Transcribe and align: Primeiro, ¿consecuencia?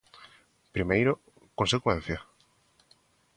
Primeiro, 0.75 1.11
¿consecuencia? 1.59 2.19